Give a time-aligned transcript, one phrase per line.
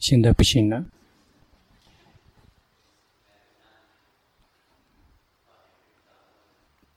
[0.00, 0.84] 现在不行了。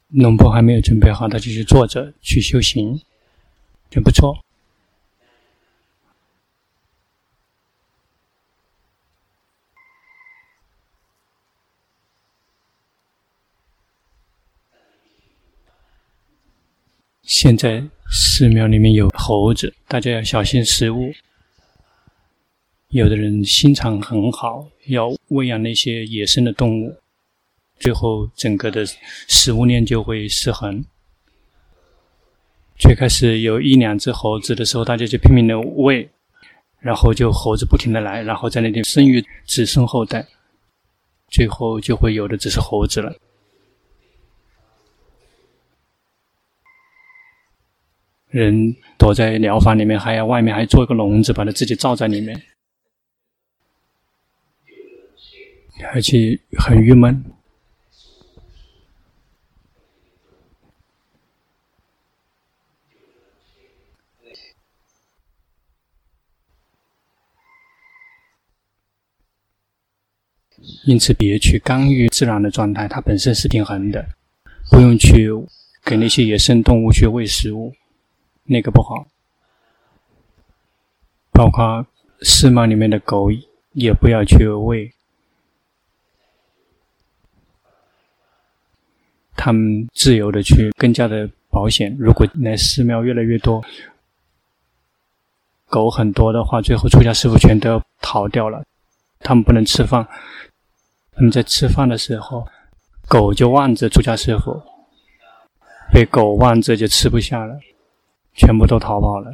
[0.08, 3.02] 龙婆还没有准备好，他就去坐着去修行，
[3.90, 4.40] 真不错。
[17.24, 21.12] 现在寺庙里面有猴子，大家要小心食物。
[22.94, 26.96] 有的人心肠很好，要喂养那些野生的动物。
[27.80, 28.86] 最后，整个的
[29.28, 30.86] 食物链就会失衡。
[32.78, 36.08] 最开始有一两只猴子的时候，大家就拼命的喂，
[36.82, 40.28] 然后就猴子不停的来，然后在那边生育子孙后代，
[41.30, 43.12] 最后就会有的只是猴子了。
[48.30, 52.40] 人躲在疗房里面，还要外面还做一个笼子，把它自己罩在里面，
[55.94, 57.24] 而且很郁闷。
[70.86, 74.06] 因此，别去干预自然的状态，它本身是平衡的，
[74.70, 75.30] 不用去
[75.84, 77.74] 给那些野生动物去喂食物，
[78.44, 79.08] 那个不好。
[81.32, 81.86] 包括
[82.22, 83.30] 寺庙里面的狗，
[83.72, 84.94] 也不要去喂，
[89.44, 91.94] 他们自由的去，更加的保险。
[92.00, 93.62] 如果来寺庙越来越多，
[95.66, 98.64] 狗很多的话，最后出家师傅全都要逃掉了，
[99.20, 100.08] 他们不能吃饭。
[101.12, 102.48] 他们在吃饭的时候，
[103.10, 104.64] 狗就望着出家师傅，
[105.92, 107.60] 被狗望着就吃不下了，
[108.36, 109.34] 全部都逃跑了。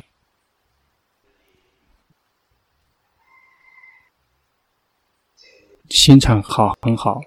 [5.87, 7.21] 心肠好很好，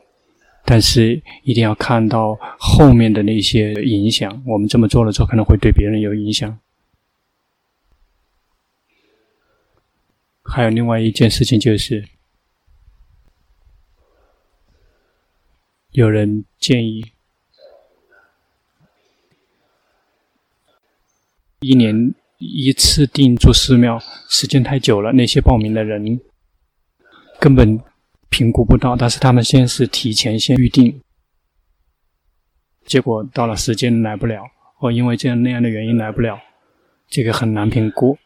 [0.65, 4.43] 但是一定要看到后面的那些影响。
[4.47, 6.59] 我们这么做了之后，可能会对别人有影响。
[10.43, 12.05] 还有另外一件事情就是。
[15.93, 17.05] 有人建议，
[21.61, 26.19] 一年一次定住寺庙，时间太久了，那些报名的人
[27.39, 27.79] 根本
[28.33, 28.97] 评估不到。
[28.97, 31.03] 但是他们先是提前先预定，
[32.87, 34.43] 结果到了时间来不了，
[34.79, 36.41] 或因为这样那样的原因来不了，
[37.09, 38.17] 这个很难评估。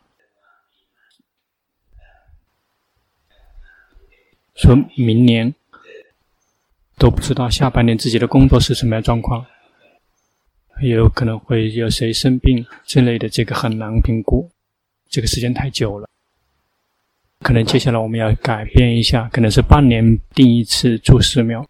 [4.54, 5.54] 说明年。
[6.98, 9.44] 都不知道下半年自己的工作是什么样状况，
[10.80, 14.50] 也有可能会有谁生病之类的，这个很难评估。
[15.10, 16.08] 这个时间太久了，
[17.40, 21.68] 可能接下来我们要改变一下，可能是半年定一次住寺庙，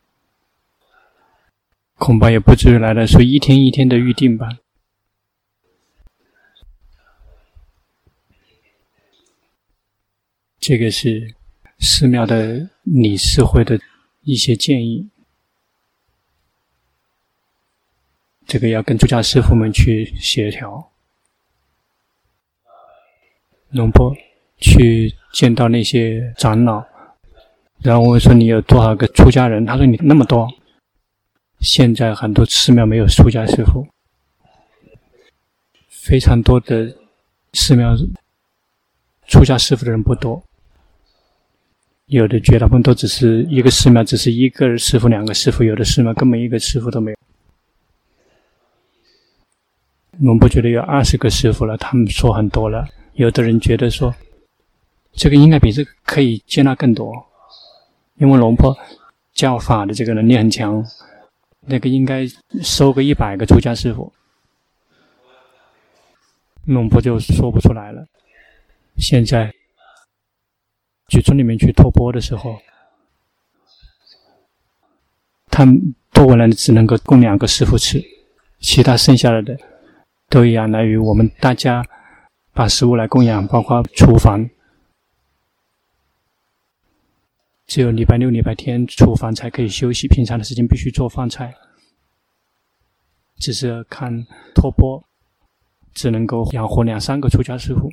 [1.95, 4.49] 恐怕也不至于来了，说一天一天的预定吧。
[10.59, 11.35] 这个是
[11.79, 13.79] 寺庙的理事会的
[14.23, 15.09] 一些建议。
[18.47, 20.93] 这个要跟住家师傅们去协调。
[23.71, 24.17] 龙波
[24.59, 26.85] 去见到那些长老，
[27.83, 30.49] 然后我说：“你有多少个出家人？”他说：“你那么多。”
[31.61, 33.87] 现在很多寺庙没有出家师傅，
[35.89, 36.95] 非常多的
[37.55, 37.97] 寺庙
[39.27, 40.43] 出家师傅的人不多，
[42.07, 47.17] 有的绝大部分都只是一个寺庙，只是一个师傅、两个师傅，有的寺庙根本一个师傅都没有。
[50.21, 52.87] 我们不觉得有二十个师傅了，他们说很多了。
[53.15, 54.15] 有的人觉得说，
[55.17, 57.11] 这个应该比这个可以接纳更多，
[58.17, 58.77] 因为龙婆
[59.33, 60.85] 教法的这个能力很强，
[61.63, 62.27] 那个应该
[62.63, 64.13] 收个一百个出家师父。
[66.67, 68.05] 龙婆就说不出来了。
[68.99, 69.53] 现在
[71.09, 72.59] 去村里面去托钵的时候，
[75.47, 78.05] 他们托过来的只能够供两个师父吃，
[78.61, 79.57] 其他剩下来的。
[80.29, 81.87] 都仰赖于我们大家
[82.53, 84.51] 把食物来供养，包括厨房。
[87.67, 91.55] 只有礼拜六、礼拜天厨房才可以休息，平常的时间必须做饭菜。
[93.39, 95.03] 只是看托钵，
[95.93, 97.93] 只能够养活两三个出家师父，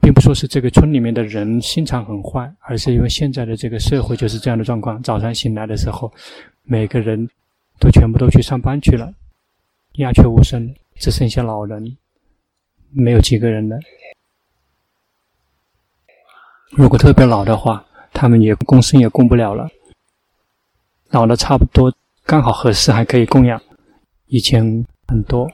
[0.00, 5.02] 并不说是这个村里面的人心肠很坏，而是因为现在的这个社会就是这样的状况。
[5.02, 6.12] 早上醒来的时候，
[6.62, 7.28] 每个人。
[7.80, 9.12] 都全部都去上班去了，
[9.94, 11.96] 鸦雀无声，只剩下老人，
[12.92, 13.76] 没有几个人了。
[16.74, 17.84] 如果特别老的话，
[18.14, 19.68] 他们也供生也供不了了。
[21.10, 23.60] 老的差不多刚好合适，还可以供养。
[24.28, 25.50] 以前很多，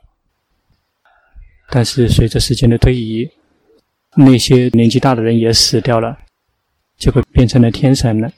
[1.70, 3.28] 但是随着时间的推移，
[4.14, 6.16] 那些年纪大的人也死掉了，
[6.96, 8.30] 就会变成了天神了。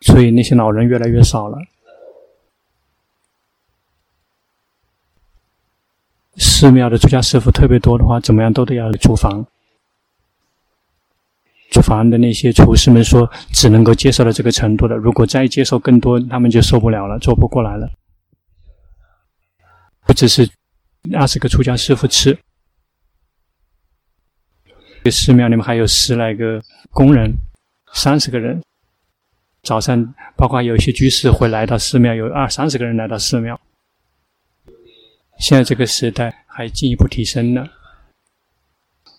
[0.00, 1.58] 所以那些老人越来越少了。
[6.36, 9.46] 寺庙的出家师父特别多的话，怎么样都得要厨房。
[11.70, 17.90] 厨房的那些厨师们说，只能够接受到这个程度的，如果再接受更多，他们就受不了了，做不过来了。
[20.06, 20.48] 不只是
[21.12, 22.38] 二十个出家师父吃，
[25.04, 27.30] 这寺庙里面还有十来个工人，
[27.92, 28.62] 三十个人。
[29.62, 33.60] 早上，包括有些居士会来到寺庙，有二三十个人来到寺庙。
[35.38, 37.68] 现在这个时代还进一步提升了。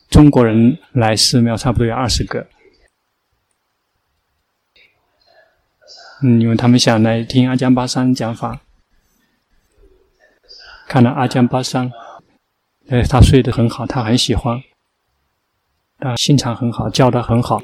[0.09, 2.47] 中国人来寺庙差不多有二十个，
[6.23, 8.61] 嗯，因为他们想来听阿江巴桑讲法，
[10.87, 11.91] 看到阿江巴桑，
[12.87, 14.61] 呃，他睡得很好，他很喜欢，
[15.99, 17.61] 他心肠很好，教的很好，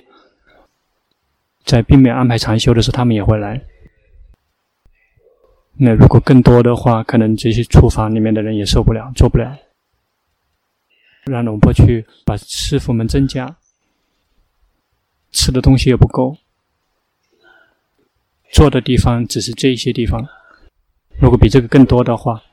[1.65, 3.59] 在并没有安排禅修的时候，他们也会来。
[5.77, 9.57] 那如果更多的话，可能这些厨房里面的人也受不了，做不了。
[11.25, 13.57] 让龙婆去把师傅们增加，
[15.31, 16.38] 吃的东西也不够，
[18.51, 20.27] 坐的地方只是这一些地方。
[21.19, 22.44] 如果比这个更多的话，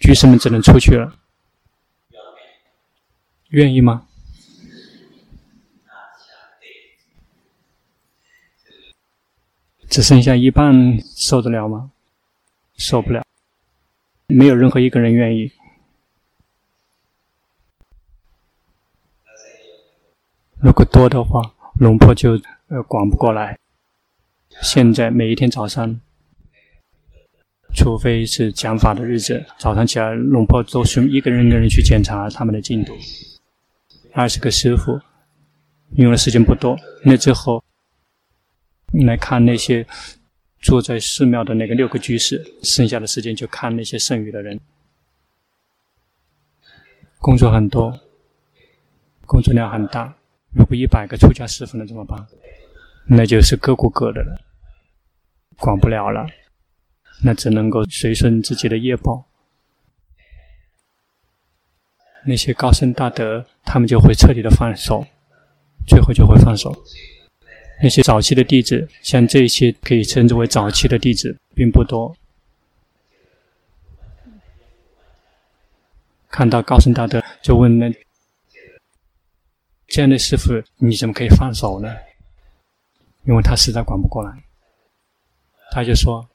[0.00, 1.18] 居士们只能出去了。
[3.50, 4.06] 愿意吗？
[9.88, 11.90] 只剩下一半受得了吗？
[12.76, 13.24] 受不了，
[14.28, 15.50] 没有任何一个人愿意。
[20.60, 21.40] 如果多的话，
[21.78, 22.32] 龙婆就
[22.66, 23.56] 呃管不过来。
[24.60, 26.00] 现在每一天早上，
[27.76, 32.92] 除非是讲法的日子，早上起来龙婆都是一个人一个人去检查他们的进度。
[34.14, 35.00] 二十个师傅，
[35.92, 36.76] 用的时间不多。
[37.04, 37.62] 那之后，
[39.06, 39.86] 来看那些
[40.58, 44.58] 住在寺庙的那个六个居士，剩下的时间就看那些剩余的人。
[47.20, 48.00] 工作很多，
[49.24, 50.16] 工作量很大。
[50.58, 52.26] 如果一百个出家师父，能怎么办？
[53.06, 54.40] 那就是各顾各的了，
[55.56, 56.26] 管不了了，
[57.22, 59.24] 那只能够随顺自己的业报。
[62.26, 65.06] 那些高僧大德，他们就会彻底的放手，
[65.86, 66.74] 最后就会放手。
[67.80, 72.14] 那些早期的弟子，像这些可以称之为早期的弟子，并不多。
[76.28, 77.90] 看到高僧大德，就问那。
[79.88, 81.96] 这样的师傅，你怎么可以放手呢？
[83.24, 84.44] 因为他实在管不过来，
[85.70, 86.28] 他就说，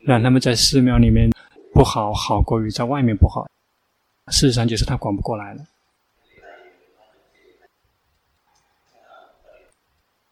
[0.00, 1.30] 让他们在寺庙里面
[1.72, 3.48] 不好，好过于在外面不好。
[4.32, 5.64] 事实上，就是他管不过来了。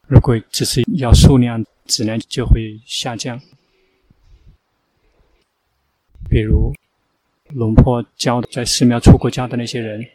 [0.07, 3.39] 如果只是要数量，质量就会下降。
[6.29, 6.73] 比如，
[7.49, 10.05] 龙婆教在寺庙出过家的那些人。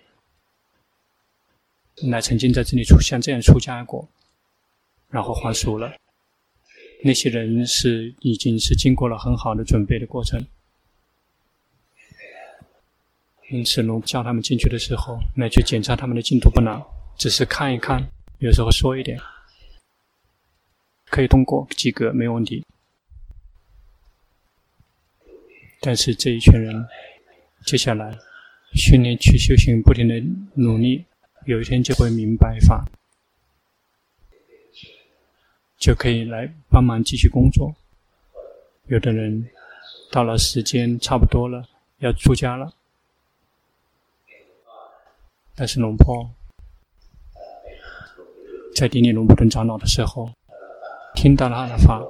[2.02, 4.08] 乃曾经在这里出像这样出家过，
[5.08, 5.94] 然后还俗了。
[7.02, 10.44] 那些人是已经是经过了很好的准备的过程，
[13.50, 16.82] 因此龙叫他们进去的时候，来去检查他们的进度不难，
[17.16, 18.06] 只是看一看，
[18.38, 19.18] 有时候说一点，
[21.06, 22.64] 可以通过及格没有问题。
[25.80, 26.86] 但是这一群人
[27.64, 28.18] 接下来
[28.74, 30.20] 训练去修行，不停的
[30.54, 31.04] 努力。
[31.46, 32.84] 有一天就会明白法，
[35.78, 37.72] 就可以来帮忙继续工作。
[38.88, 39.48] 有的人
[40.10, 42.74] 到了时间差不多了，要出家了，
[45.54, 46.28] 但是龙婆
[48.74, 50.28] 在顶礼龙普顿长老的时候，
[51.14, 52.04] 听到了他的法，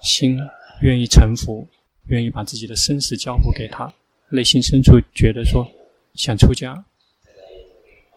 [0.00, 0.38] 心
[0.80, 1.66] 愿意臣服，
[2.06, 3.92] 愿意把自己的生死交付给他，
[4.28, 5.68] 内心深处觉得说
[6.14, 6.84] 想出家。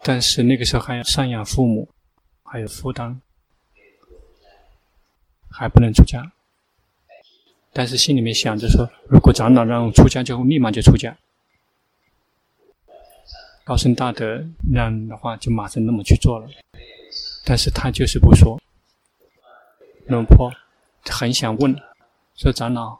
[0.02, 1.88] 但是那个时候还要赡养父母，
[2.44, 3.20] 还有负担，
[5.50, 6.32] 还不能出家。
[7.72, 11.16] 但是心里面想着说，如果长老让我出家，就立马就出家。
[13.64, 16.48] 高僧大德让的话，就马上那么去做了。
[17.44, 18.60] 但是他就是不说。
[20.06, 20.50] 龙婆
[21.04, 21.76] 很想问，
[22.34, 22.98] 说长老，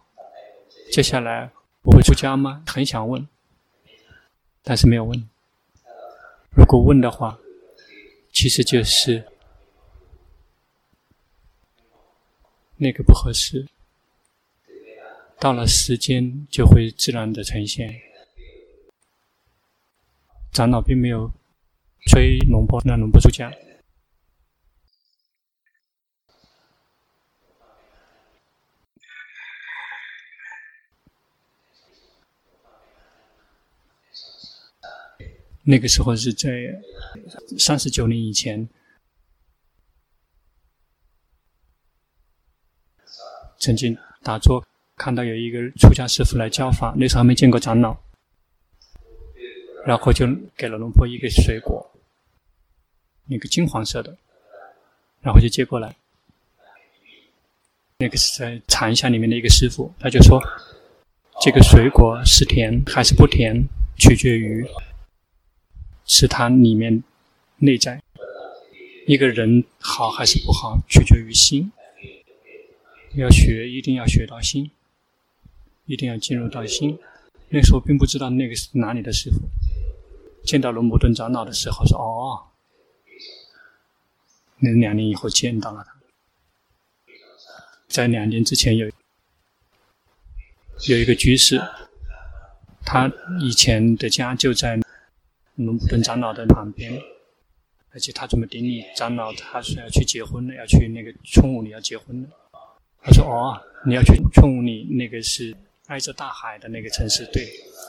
[0.92, 1.50] 接下来
[1.82, 2.62] 我会出家吗？
[2.66, 3.26] 很想问，
[4.62, 5.28] 但是没有问。
[6.50, 7.38] 如果问的话，
[8.32, 9.24] 其实就是
[12.76, 13.66] 那个不合适。
[15.40, 18.00] 到了时间，就会自然的呈现。
[20.52, 21.30] 长老并没有
[22.08, 23.52] 催龙婆让龙婆出家。
[35.70, 36.48] 那个时候是在
[37.58, 38.66] 三十九年以前，
[43.58, 47.94] 曾经打坐看到有一个出家师父来教法，那时候还没见过长老，
[49.84, 51.86] 然后就给了龙婆一个水果，
[53.26, 54.16] 那个金黄色的，
[55.20, 55.94] 然后就接过来。
[57.98, 60.40] 那个是在禅像里面的一个师父，他就说
[61.44, 63.62] ：“这个水果是甜还是不甜，
[63.98, 64.66] 取决于。”
[66.08, 67.04] 是他里面
[67.58, 68.02] 内在，
[69.06, 71.70] 一个人好还是不好，取决于心。
[73.14, 74.70] 要学，一定要学到心，
[75.84, 76.98] 一定要进入到心。
[77.50, 79.48] 那时候并不知道那个是哪里的师傅，
[80.44, 82.48] 见到龙普顿长老的时候说：“哦，
[84.58, 85.92] 那两年以后见到了他，
[87.86, 88.90] 在两年之前有
[90.88, 91.60] 有一个居士，
[92.84, 94.80] 他以前的家就在。”
[95.58, 97.02] 龙普顿长老的旁边，
[97.90, 102.28] 而且他准备顶你长老，他说要去结婚了，要去那个春武里要结婚了。
[103.02, 107.44] 他说：“哦，你要去春武里，那个是挨着大海的那个城市。”对，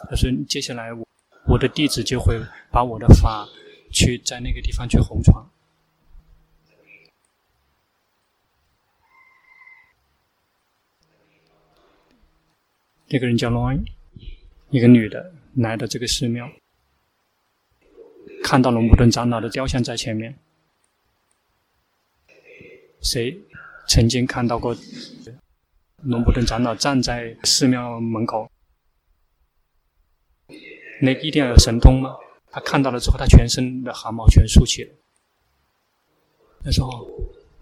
[0.09, 1.07] 他说：“接下来我
[1.47, 2.39] 我的弟子就会
[2.71, 3.47] 把我的法
[3.91, 5.35] 去在那个地方去弘传。”
[13.11, 13.71] 那个人叫罗，
[14.71, 16.49] 一个女的来到这个寺庙。
[18.43, 20.37] 看到龙普顿长老的雕像在前面，
[23.01, 23.37] 谁
[23.87, 24.75] 曾经看到过
[26.03, 28.49] 龙普顿长老站在寺庙门口？
[31.01, 32.15] 那一定要有神通吗？
[32.51, 34.93] 他看到了之后，他全身的汗毛全竖起了。
[36.63, 36.89] 他说：“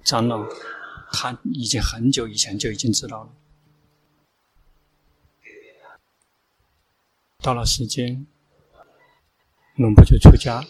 [0.05, 0.47] 长老，
[1.11, 3.29] 他已经很久以前就已经知道了。
[7.39, 8.25] 到了时间。”
[9.77, 10.63] 龙婆就出家，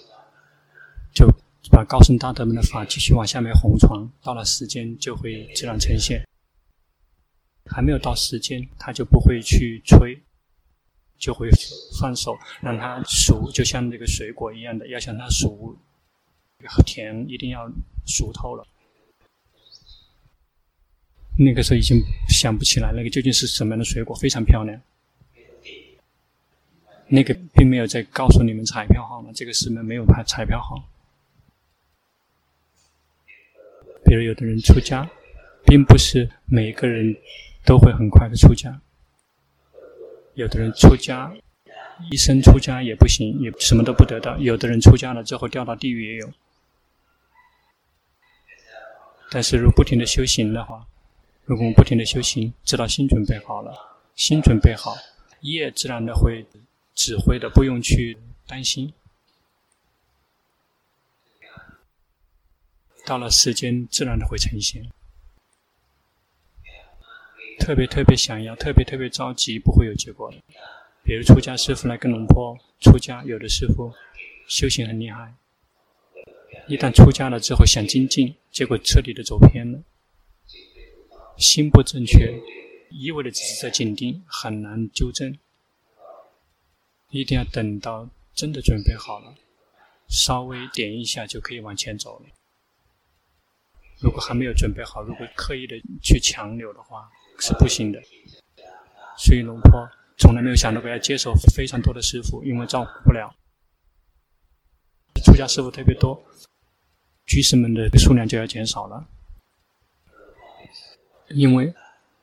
[1.14, 1.26] 就
[1.72, 4.10] 把高僧大德们的法继续往下面弘传。
[4.22, 6.22] 到了时间，就会自然呈现。
[7.66, 10.18] 还没有到时间，他就不会去催，
[11.18, 11.50] 就会
[12.00, 15.78] 放手让他熟，就像那个水果一样的，要想它熟，
[16.86, 17.70] 甜一定要
[18.06, 18.66] 熟透了。
[21.38, 24.82] 那个时候已经想不起来那个究竟是什么样的水果，非常漂亮。
[27.10, 30.84] 那个并没有在告诉你们彩票号码，这个师门没有拍彩票号。
[34.04, 35.10] 比如有的人出家，
[35.66, 37.16] 并不是每个人
[37.66, 38.82] 都会很快的出家。
[40.34, 41.34] 有的人出家，
[42.12, 44.38] 一生出家也不行，也什么都不得到。
[44.38, 46.32] 有的人出家了之后掉到地狱也有。
[49.30, 50.86] 但是如果不停的修行的话，
[51.46, 53.74] 如果我们不停的修行，直到心准备好了，
[54.16, 54.96] 心准备好，
[55.42, 56.46] 业自然的会。
[56.98, 58.92] 指挥的不用去担心，
[63.06, 64.84] 到了时间自然的会呈现。
[67.60, 70.38] 特别特别想要，特别特别着急，不会有结果的。
[71.04, 73.94] 比如出家师傅来跟龙婆出家，有的师傅
[74.48, 75.36] 修行很厉害，
[76.68, 79.84] 一旦出家了之后想精进，结果彻底的走偏了，
[81.38, 82.42] 心不正确，
[82.90, 85.38] 一味的只是在紧盯，很难纠正。
[87.10, 89.34] 一定要等到真的准备好了，
[90.10, 92.26] 稍微点一下就可以往前走了。
[94.00, 97.10] 如果还没有准备好，如果刻意的去强留的话，
[97.40, 98.00] 是不行的。
[99.18, 103.34] 所以龙婆从来没有想到过要接受非常多的师傅，因为照顾不了。
[105.26, 106.24] 出家师傅特别多，
[107.26, 109.08] 居士们的数量就要减少了。
[111.30, 111.74] 因为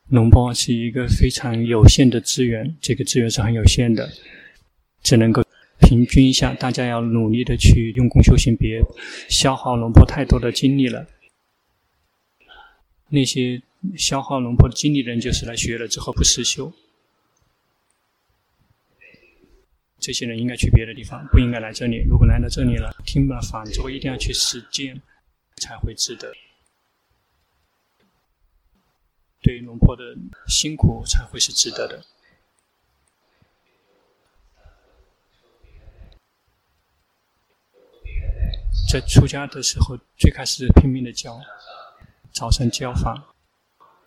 [0.08, 4.08] 龙婆是一个非常有限的资源，这个资源是很有限的。
[5.04, 5.44] 只能够
[5.78, 8.80] 平均一下，大家要努力的去用功修行，别
[9.28, 11.06] 消耗龙婆太多的精力了。
[13.10, 13.62] 那些
[13.96, 16.72] 消耗龙婆的精力的人，就是来学了之后不实修。
[20.00, 22.02] 这些人应该去别的地方，不应该来这里。
[22.08, 25.00] 如果来到这里了，听了法之后一定要去实践，
[25.56, 26.32] 才会值得。
[29.42, 30.02] 对龙婆的
[30.48, 32.04] 辛苦才会是值得的。
[38.88, 41.40] 在出家的时候，最开始拼命的教，
[42.32, 43.24] 早晨教法，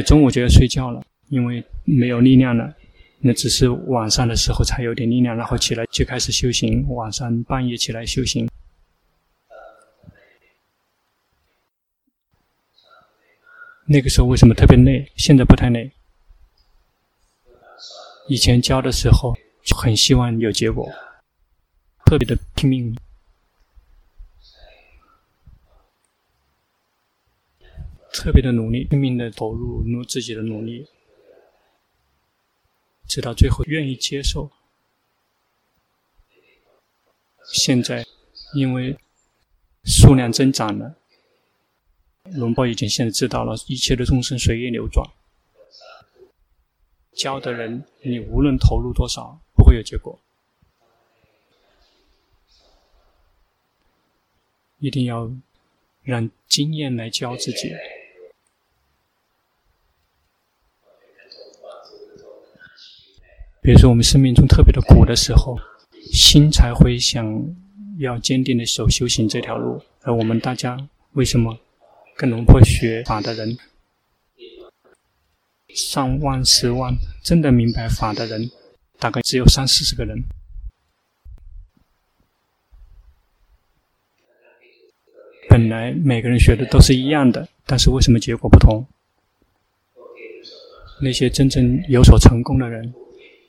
[0.06, 2.74] 中午就要睡觉了，因为没有力量了。
[3.20, 6.88] 那只是晚上的时候才有点力量，然后起来就开始修行。
[6.90, 8.48] 晚上半夜起来修行，
[13.86, 15.12] 那个时候为什么特别累？
[15.16, 15.92] 现在不太累。
[18.30, 19.36] 以前教的时候
[19.76, 20.88] 很希望有结果，
[22.06, 22.96] 特别的拼命，
[28.12, 30.88] 特别的努力，拼命的投入，努自己的努力。
[33.08, 34.52] 直到最后愿意接受。
[37.54, 38.06] 现在，
[38.54, 38.98] 因为
[39.86, 40.98] 数量增长了，
[42.24, 45.08] 龙波已经现在知道了，一切的众生随业流转。
[47.14, 50.20] 教的人，你无论投入多少，不会有结果。
[54.80, 55.32] 一定要
[56.04, 57.74] 让经验来教自己。
[63.68, 65.60] 比如说，我们生命中特别的苦的时候，
[66.14, 67.54] 心才会想
[67.98, 69.84] 要坚定的走修行这条路。
[70.04, 71.60] 而我们大家为什么
[72.16, 73.58] 跟龙婆学法的人，
[75.76, 78.50] 上万、十万，真的明白法的人，
[79.00, 80.24] 大概只有三四十个人。
[85.50, 88.88] 本来每个人学的都是一样的，但是为什么结果不同？
[91.02, 92.94] 那些真正有所成功的人。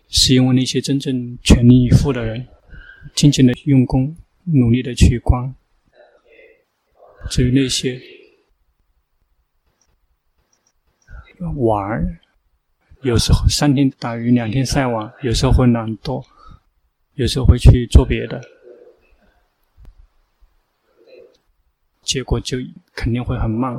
[0.08, 2.48] 是因为那些真正全力以赴的人，
[3.14, 5.54] 静静的用功，努力的去观。
[7.30, 8.00] 至于那些
[11.56, 12.20] 玩儿，
[13.02, 16.24] 有时候三天打鱼两天晒网，有时候会懒惰，
[17.14, 18.42] 有时候会去做别的，
[22.02, 22.56] 结果就
[22.94, 23.78] 肯定会很慢。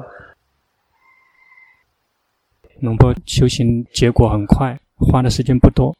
[2.82, 5.96] 龙波修行结果很快，花的时间不多。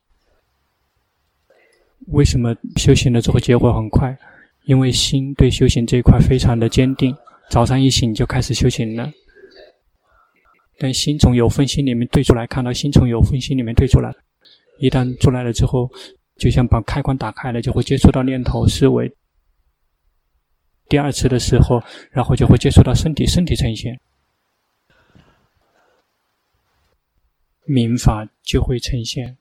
[2.12, 4.18] 为什么修行了之后结果很快？
[4.66, 7.16] 因为心对修行这一块非常的坚定，
[7.50, 9.12] 早上一醒就开始修行了。
[10.78, 14.14] 但心从有分心里面退出来，看到心从有分心里面退出来，
[14.80, 15.90] 一旦出来了之后，
[16.38, 19.12] 就像把开关打开了，就会接触到念头思维。
[20.88, 24.00] 第二次的时候，然后就会接触到身体，身体呈现，
[27.66, 29.38] 明法就会呈现。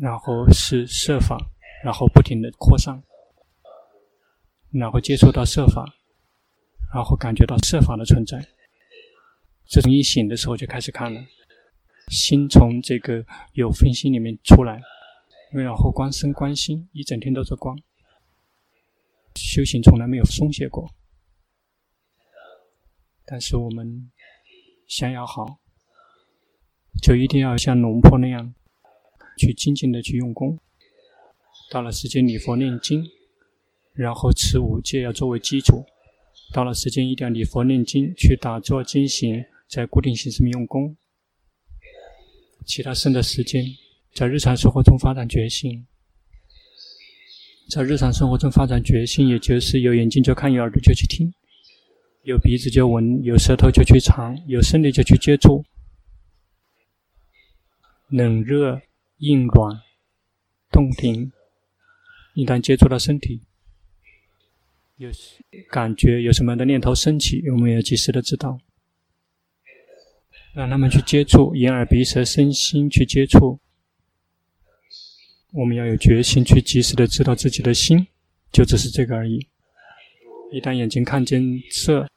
[0.00, 1.36] 然后是色法，
[1.84, 3.02] 然后不停的扩散，
[4.70, 5.84] 然后接触到色法，
[6.94, 8.42] 然后感觉到色法的存在。
[9.66, 11.20] 这种一醒的时候就开始看了，
[12.08, 14.80] 心从这个有分心里面出来，
[15.52, 17.76] 然后观身观心，一整天都是观。
[19.34, 20.90] 修行从来没有松懈过，
[23.26, 24.10] 但是我们
[24.88, 25.60] 想要好，
[27.02, 28.54] 就一定要像龙婆那样。
[29.40, 30.58] 去静静的去用功，
[31.70, 33.02] 到了时间礼佛念经，
[33.94, 35.86] 然后持五戒要作为基础，
[36.52, 40.94] 到了时间一定要礼佛念经，去打坐经行，在固定形式里用功。
[42.66, 43.64] 其他剩的时间，
[44.12, 45.86] 在日常生活中发展觉性，
[47.70, 51.32] 在日常生活中发展觉性，也就是有眼睛就看，有耳朵就去听，
[52.24, 55.64] 有鼻子就闻，有舌头就去尝，有身体就去接触，
[58.10, 58.82] 冷热。
[59.20, 59.80] 硬软、
[60.70, 61.30] 动停，
[62.34, 63.42] 一旦接触到身体，
[64.96, 65.10] 有
[65.70, 68.58] 感觉，有什么样的念头升起，我们要及时的知道，
[70.54, 73.60] 让他们去接触眼耳鼻舌身心去接触，
[75.52, 78.06] 我们要有决心去及时的知道自己的心，
[78.50, 79.46] 就只是这个而已。
[80.50, 82.08] 一旦眼睛看见色，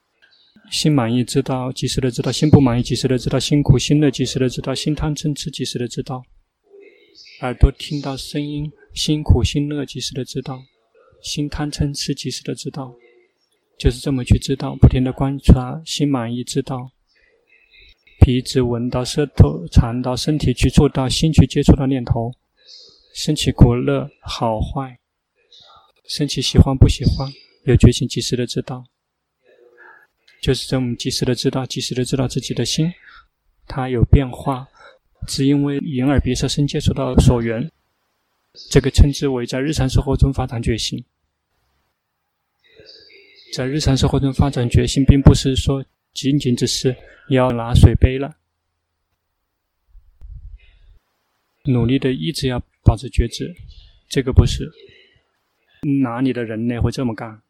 [0.72, 6.24] 心满意知道，及时的知道；心不满意，及时的知道；心苦心乐，及时的知道；心贪嗔痴，及时的知道。
[7.44, 10.60] 耳朵听到声音，心苦心乐，及时的知道；
[11.22, 12.96] 心贪嗔痴，及时的知道。
[13.78, 16.92] 就是这么去知道，不停的观察，心满意知道。
[18.22, 22.32] 鼻子闻到，舌头尝到，身体去触到，心去接触到念头，
[23.14, 24.98] 升起苦乐好坏，
[26.08, 27.30] 升起喜欢不喜欢，
[27.66, 28.86] 有决心及时的知道。
[30.42, 32.94] 就是这么及时的知道，及时的知道自己的心，
[33.68, 34.70] 它有变化。
[35.28, 37.72] 只因为眼耳鼻舌身接触到所缘，
[38.70, 41.04] 这个称之为在日常生活中发展觉醒。
[43.54, 46.96] 在日常生活中发展觉性，并不是说仅仅只是
[47.30, 48.36] 要拿水杯了，
[51.66, 53.56] 努力的一直要保持觉知，
[54.10, 54.72] 这个不是
[56.02, 57.42] 哪里的人类会这么干。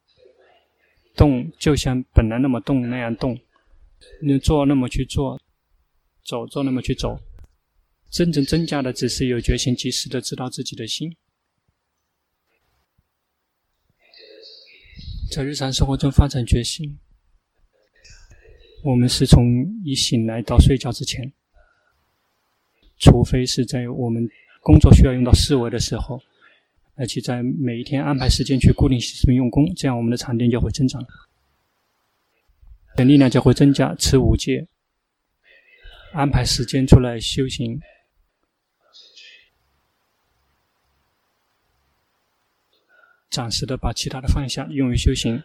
[1.16, 3.40] 动就像本来那么动那样动，
[4.22, 5.40] 你做那么去做，
[6.26, 7.18] 走做那么去走。
[8.14, 11.18] 真正增加的只是有决心，及时的知道自己的心。
[15.32, 17.00] 在日常生活中发展决心，
[18.84, 21.34] 我们是从一醒来到睡觉之前，
[23.00, 24.30] 除非是在我们
[24.62, 26.22] 工作需要用到思维的时候，
[26.94, 31.04] 而且在每一天安排时间去固定时间用功，这样我们的禅定就会增长，
[32.96, 33.96] 的力量就会增加。
[33.96, 34.68] 持五戒，
[36.14, 37.82] 安排时间出来修行。
[43.34, 45.42] 暂时的把其他的放下，用于修行；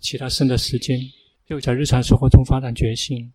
[0.00, 0.98] 其他剩的时间，
[1.46, 3.30] 就在日常生活中发展决心。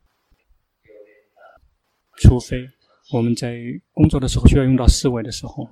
[2.17, 2.67] 除非
[3.11, 3.59] 我们在
[3.91, 5.69] 工作的时候需要用到思维的时候，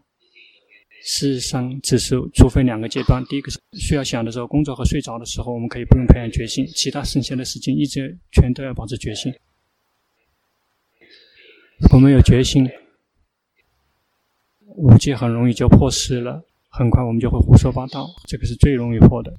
[1.04, 9.34] 事实上只是除非两个阶段：第一个是需要想的时候，工作和睡着的时候，我们可以不用培养决心；其他剩下的时间，一直全都要保持决心。
[11.92, 12.70] 我们有决心，
[14.68, 16.46] 五戒很容易就破失了。
[16.70, 19.34] 很快我们就会胡说八道，这个是最容易破的。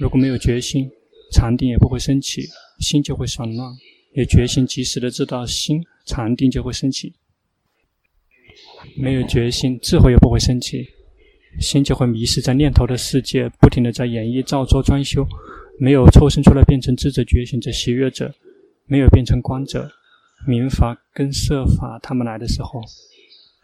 [0.00, 0.90] 如果没有决心，
[1.32, 2.48] 禅定也不会升起，
[2.80, 3.72] 心就会散乱。
[4.14, 7.14] 有决心，及时的知道心，禅定就会升起。
[8.96, 10.88] 没有决心，智慧也不会升起，
[11.60, 15.26] 心就会迷失在念头的世界，不停的在演绎、造作、专修，
[15.78, 18.34] 没有抽身出来变成智者、觉醒者、喜悦者，
[18.86, 19.90] 没有变成观者、
[20.46, 22.80] 明法跟色法，他们来的时候，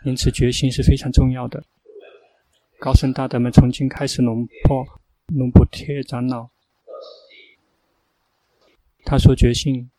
[0.05, 1.65] 因此决心是非常重要的。
[2.81, 4.87] 高僧大德们从今开始，龙破
[5.35, 6.49] 龙普铁长老，
[9.05, 9.91] 他说决心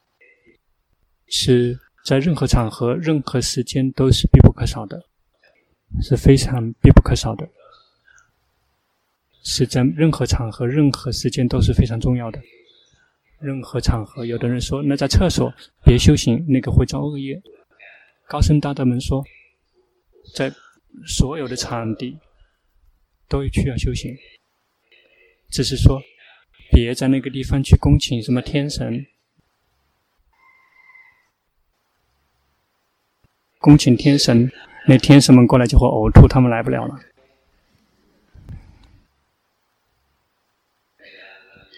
[1.27, 5.03] 是在任何场合、任何时间都是必不可少的，
[6.01, 7.49] 是非常必不可少的，
[9.43, 12.41] 是在任何场合、任何时间都是非常重要的。
[13.39, 17.41] 任何场合，有的人说，那在厕所别修行，那个会造恶业。
[18.25, 19.21] 高僧大德们说，
[20.33, 20.49] 在
[21.05, 22.17] 所有的场地。
[23.29, 24.17] 都需要修行，
[25.49, 26.01] 只是说，
[26.71, 29.05] 别在那个地方去恭请什么天神，
[33.59, 34.51] 恭请天神，
[34.87, 36.99] 那天神们过来就会呕吐，他们来不了了。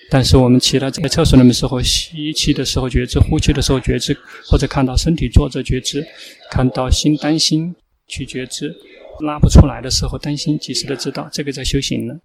[0.10, 4.14] 但是我们其他在厕所里面的时候，吸气的时候觉知，呼气的时候觉知，
[4.46, 6.06] 或者看到身体坐着觉知，
[6.50, 7.76] 看到心担心
[8.08, 8.76] 去觉知。
[9.20, 12.20] 拉不出来的时候，担心及时的知道，这个在修行呢。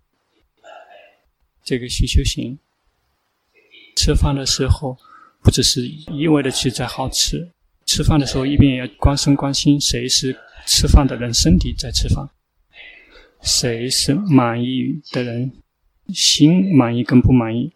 [1.62, 2.58] 这个需修行。
[3.96, 4.96] 吃饭的时候，
[5.42, 7.50] 不只是一味的去在好吃，
[7.84, 12.28] 吃饭的时候一边也要关心关心谁是吃饭的人，身体在吃饭，
[13.42, 15.50] 谁是满意的人，
[16.14, 17.72] 心满意跟不满意。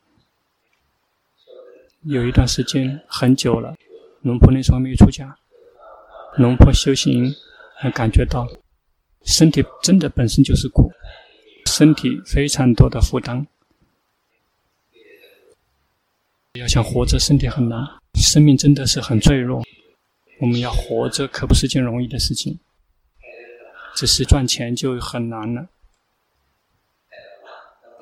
[2.02, 3.74] 有一段时间很久了，
[4.22, 5.36] 龙婆那时候没有出家，
[6.36, 7.34] 龙婆修行
[7.76, 8.46] 还感觉到。
[9.30, 10.90] 身体真的本身就是苦，
[11.66, 13.46] 身体非常多的负担。
[16.54, 17.78] 要想活着，身体很难，
[18.14, 19.62] 生命真的是很脆弱。
[20.40, 22.58] 我们要活着可不是件容易的事情，
[23.94, 25.68] 只是赚钱就很难了。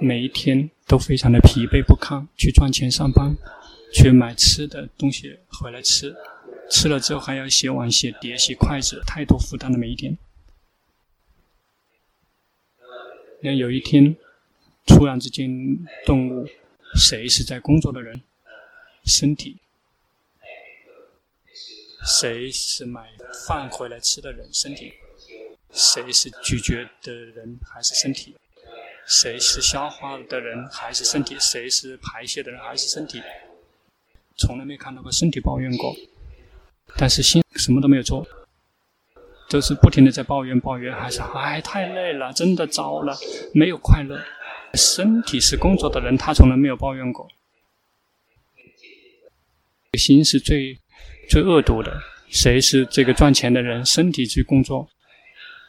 [0.00, 3.36] 每一天都非常的疲惫不堪，去赚钱上班，
[3.92, 6.16] 去买吃的东西回来吃，
[6.70, 10.16] 吃了之后还要洗碗、洗碟、洗筷子，太多负担了每一天。
[13.40, 14.16] 那有一天，
[14.84, 15.48] 突然之间，
[16.04, 16.48] 顿悟，
[16.96, 18.20] 谁是在工作的人？
[19.04, 19.58] 身体。
[22.04, 23.10] 谁是买
[23.46, 24.48] 饭回来吃的人？
[24.52, 24.94] 身体。
[25.70, 27.58] 谁是咀嚼的人？
[27.64, 28.34] 还是身体？
[29.06, 30.68] 谁是消化的人？
[30.68, 31.36] 还是身体？
[31.38, 32.60] 谁是排泄的人？
[32.60, 33.22] 还是身体？
[34.36, 35.94] 从来没看到过身体抱怨过，
[36.96, 38.26] 但是心什么都没有做。
[39.48, 43.16] 都是不停的在抱怨抱怨，还是哎太累了，真的糟了，
[43.54, 44.20] 没有快乐。
[44.74, 47.26] 身体是工作的人，他从来没有抱怨过。
[49.94, 50.78] 心是最
[51.30, 51.98] 最恶毒的。
[52.28, 53.84] 谁是这个赚钱的人？
[53.86, 54.86] 身体去工作，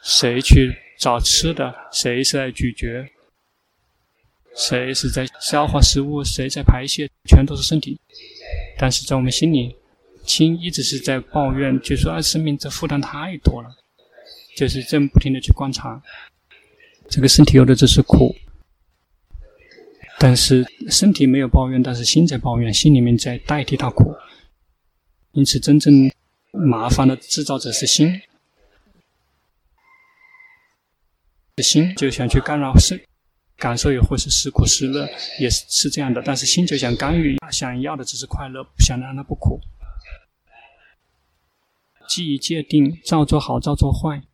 [0.02, 1.74] 谁去找吃的？
[1.90, 3.08] 谁是在咀嚼？
[4.54, 6.22] 谁是在消化食物？
[6.22, 7.08] 谁在排泄？
[7.24, 7.98] 全都是身体。
[8.78, 9.74] 但是在我们心里。
[10.30, 13.68] 心一直是在抱怨，就说啊，生命这负担太多了，
[14.56, 16.00] 就是这么不停的去观察，
[17.08, 18.32] 这个身体有的只是苦，
[20.20, 24.14] 但是身体没有抱怨，但是心在抱怨，心里面在代替他苦，
[25.32, 26.08] 因此真正
[26.52, 28.20] 麻烦的制造者是心，
[31.56, 33.00] 心就想去干扰身
[33.56, 35.08] 感受也会是时苦时乐，
[35.40, 36.22] 也是是这样的。
[36.24, 39.60] 但是心就想干预，想要的只是快乐，不想让它不苦。
[42.10, 44.24] 既已界定，造作好，造作坏，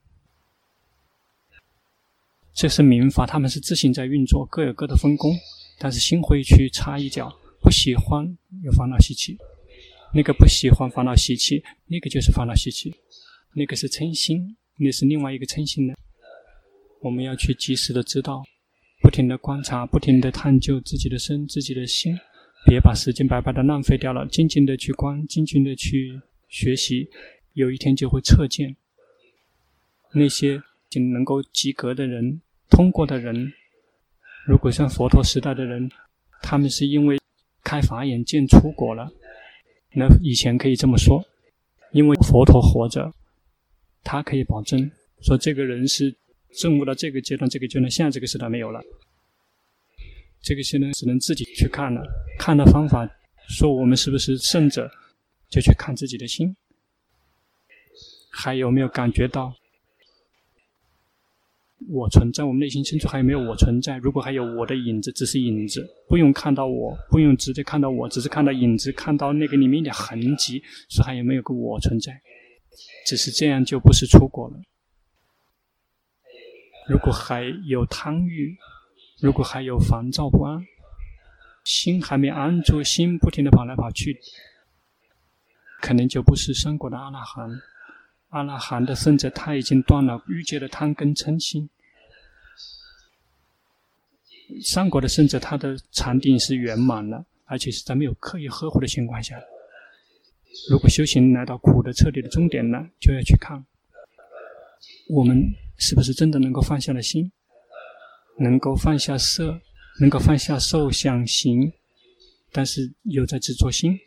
[2.55, 5.37] 这是民法，他们是自行在运作，各有各的分工。
[5.79, 8.35] 但是心会去插一脚，不喜欢
[8.65, 9.37] 有烦恼习气，
[10.15, 12.95] 那个不喜欢烦恼习气，那个就是烦恼习气，
[13.55, 15.93] 那个是嗔心，那是另外一个嗔心呢。
[17.03, 18.43] 我们要去及时的知道，
[19.03, 22.17] 不停的观察，不停的探究自己的身、自己的心，
[22.67, 27.11] 别把时间白白的浪费掉了，静静的去观，静静的去学习。
[27.57, 28.77] 有一天就会测见
[30.13, 33.51] 那些仅能够及格的人、通过的人。
[34.47, 35.91] 如果像佛陀时代的人，
[36.43, 37.19] 他们是因为
[37.65, 39.11] 开法眼见出果了。
[39.95, 41.25] 那以前可以这么说，
[41.93, 43.11] 因为佛陀活着，
[44.05, 44.91] 他可以保证
[45.23, 46.15] 说这个人是
[46.59, 47.91] 证悟到这个阶段、这个阶段。
[47.91, 48.83] 现在这个时代没有了，
[50.43, 52.03] 这个现在只能自己去看了。
[52.39, 53.09] 看的方法，
[53.49, 54.91] 说我们是不是圣者，
[55.49, 56.55] 就去看自己的心。
[58.39, 59.55] 还有没有感觉到
[61.89, 62.45] 我存在？
[62.45, 63.97] 我们内心深处还有没有我存在？
[63.97, 72.21] 如果还有我的影子，只是影子，不用看到我，不用直接看到我，只是看到影子，看到那个里面的痕迹，说还有没有个我存在？
[73.07, 74.61] 只是这样就不是出果了。
[76.89, 78.55] 如果还有贪欲，
[79.21, 80.63] 如果还有烦躁不安，
[81.65, 84.21] 心还没安住，心不停的跑来跑去，
[85.81, 87.51] 可能就不是生果的阿那含。
[88.37, 91.71] 阿那含的圣者，他已经断了欲界的贪根嗔心。
[94.63, 99.41] 三果的圣者，他的禅定是圆满了，而且是在没有刻意呵护的情况下。
[100.69, 103.65] 如果修行来到苦的彻底的终点呢，就要去看
[105.09, 107.33] 我们是不是真的能够放下了心，
[108.39, 109.59] 能够放下色，
[109.99, 111.73] 能够放下受想行，
[112.53, 113.99] 但是有在执着心，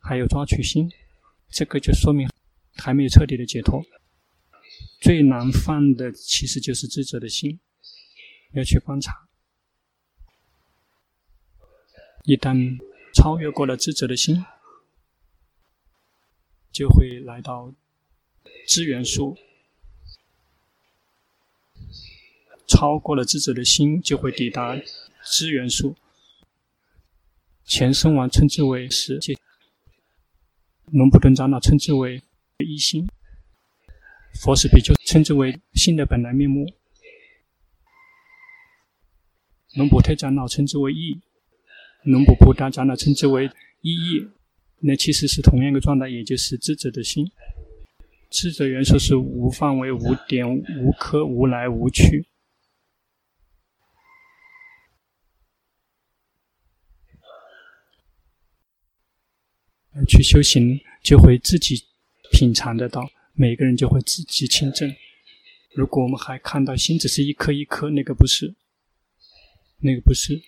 [0.00, 0.90] 还有抓取心，
[1.48, 2.28] 这个就说明。
[2.78, 3.84] 还没有彻底的解脱，
[5.00, 7.60] 最难放的其实就是智者的心，
[8.52, 9.28] 要去观察。
[12.24, 12.78] 一旦
[13.14, 14.44] 超越过了智者的心，
[16.70, 17.74] 就会来到
[18.66, 19.34] 资源数；
[22.66, 24.80] 超过了智者的心，就会抵达
[25.24, 25.96] 资源数。
[27.64, 29.36] 前生王称之为世界，
[30.86, 32.22] 龙普顿长老称之为。
[32.64, 33.08] 一心，
[34.34, 36.66] 佛史比丘称之为心的本来面目。
[39.74, 41.20] 龙普特长老称之为义，
[42.02, 43.48] 龙普普达长老称之为
[43.80, 44.28] 一义。
[44.80, 47.30] 那其实是同样一个状态，也就是智者的心。
[48.28, 52.26] 智者元素是无范围、无点、无刻、无来、无去。
[60.08, 61.84] 去修行，就会自己。
[62.32, 64.94] 品尝得到，每个人就会自己亲证。
[65.74, 68.54] 如果我们还看到心只是一颗一颗，那个不是，
[69.80, 70.40] 那个不是，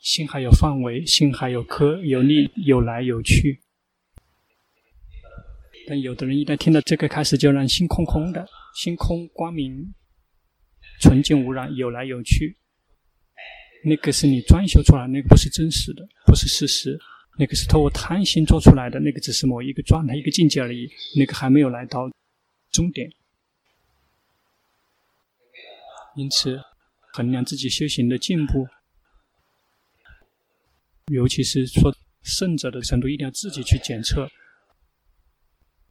[0.00, 3.60] 心还有范围，心还有颗，有力，有来有去。
[5.88, 9.94] 但有的人一旦听到这个开始，就让心空空的，心空光明，
[11.00, 12.56] 纯净无染，有来有去。
[13.84, 16.98] 那个是你装修出来，那个不是真实的，不是事实。
[17.38, 22.10] 那个是透过贪心做出来的，那个只是某一个状态、一个境界而已，那个还没有来到
[22.70, 23.12] 终点。
[26.16, 26.62] 因此，
[27.12, 28.66] 衡量自己修行的进步，
[31.12, 34.30] 尤其是说圣者的程度，一定要自己去检测。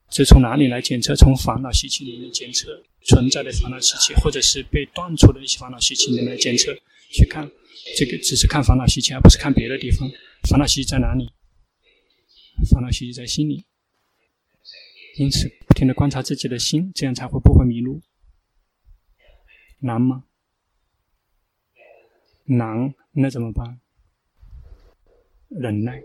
[0.09, 1.15] 这从哪里来检测？
[1.15, 6.75] 从烦恼习气里面检测存在的烦恼习气，或者是被断除的一些烦恼习气里面来检测。
[7.11, 7.49] 去看
[7.95, 10.09] 这个，只是看烦恼习气，而不是看别的地方。
[10.47, 11.31] 烦恼习在哪里？
[12.71, 13.65] 烦恼习在心里，
[15.17, 18.01] 因此不停地观察自己的心，这样才会不会迷路。
[19.79, 20.25] 难吗？
[22.45, 23.79] 难，那怎么办？
[25.49, 26.01] 忍耐，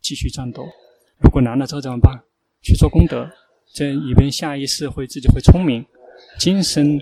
[0.00, 0.66] 继续战斗。
[1.18, 2.24] 如果难了之后怎么办？
[2.62, 3.30] 去做功德，
[3.74, 5.84] 这里边下一世会自己会聪明，
[6.38, 6.98] 今生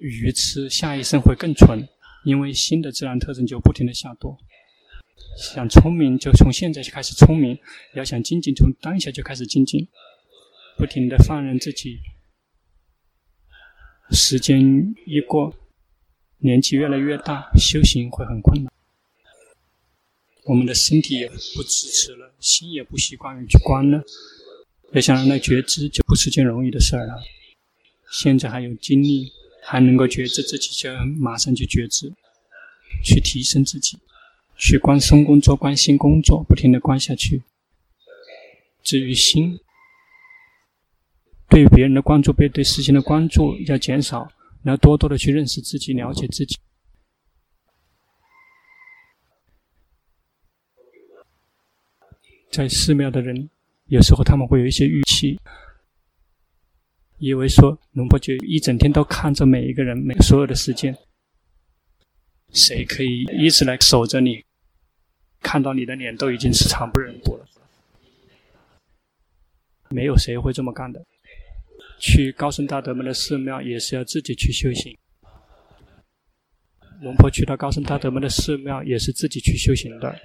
[0.00, 1.86] 愚痴，下一生会更蠢，
[2.24, 4.38] 因为心的自然特征就不停地下堕。
[5.36, 7.56] 想聪明，就从现在就开始聪明；
[7.94, 9.88] 要想精进，从当下就开始精进。
[10.76, 12.00] 不停的放任自己，
[14.10, 15.54] 时间一过，
[16.38, 18.72] 年纪越来越大，修行会很困难。
[20.44, 24.02] 我们的身体也不支持了，心也不习惯于去观了。
[24.92, 27.22] 要想让它觉知，就不是件容易的事儿了。
[28.10, 32.12] 现在还有精力，还能够觉知自己，就马上去觉知。
[33.02, 33.98] 去提升自己，
[34.56, 37.42] 去关心工作、关心工作，不停的关下去。
[38.82, 39.58] 至于心，
[41.48, 44.30] 对别人的关注、对对事情的关注要减少，
[44.62, 46.56] 然后多多的去认识自己、了解自己。
[52.50, 53.48] 在寺庙的人，
[53.86, 55.40] 有时候他们会有一些预期，
[57.18, 60.94] 以为说龙婆就一整天都看着每一个人、每所有的事件，
[62.52, 64.44] 谁可以一直来守着你，
[65.40, 67.46] 看到你的脸都已经是惨不忍睹了。
[69.88, 71.04] 没有谁会这么干的。
[71.98, 74.96] 去高僧大德们的寺庙也是要自己去修行。
[77.00, 80.20] 龙婆去到高僧大德们的寺庙也是自己去修行的。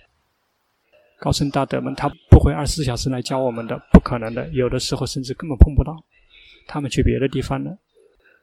[1.20, 4.48] 高僧大德们，他不会二十四小时来教我们的，不可能的。
[4.50, 5.96] 有的时候甚至根本碰不到，
[6.68, 7.78] 他们去别的地方了，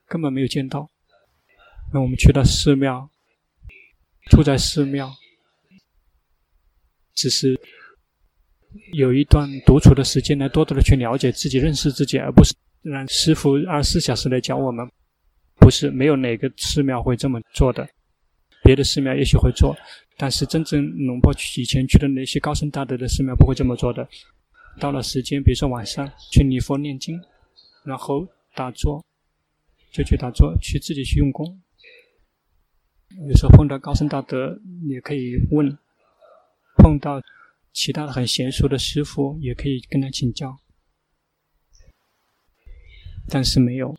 [0.09, 0.91] 根本没有见到。
[1.93, 3.09] 那我们去到寺庙，
[4.31, 5.13] 住在寺庙，
[7.15, 7.59] 只是
[8.93, 14.89] 有一段独处的时间来多多的去了解自己、认识自己，而不是让师傅二十四小时来教我们。
[15.57, 17.89] 不是，没有哪个寺庙会这么做的。
[18.63, 19.77] 别的寺庙也许会做。
[20.17, 24.07] 但是真正龙婆以前去的那些高僧大德的寺庙不会这么做的。
[24.79, 27.21] 到了时间，比如说晚上去礼佛念经，
[27.85, 29.05] 然后打坐，
[29.93, 31.61] 就去打坐，去自己去用功。
[33.29, 35.69] 有时候碰到高僧大德，也可以问；
[36.77, 37.23] 碰到
[37.73, 40.59] 其他的很娴熟的师傅，也可以跟他请教。
[43.29, 43.97] 但是没有，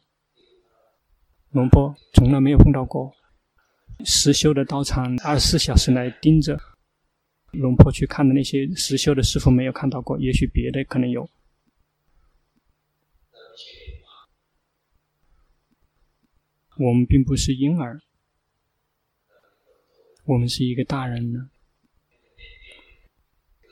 [1.51, 3.13] 龙婆从来没有碰到过。
[4.04, 6.60] 实修的道场，二十四小时来盯着
[7.51, 11.30] 龙婆去看的那些实修的师傅没有看到过，也许别的可能有。
[16.78, 18.01] 我们并不是婴儿，
[20.25, 21.49] 我们是一个大人了。